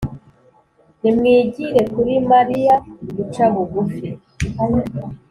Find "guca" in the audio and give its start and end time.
3.15-3.45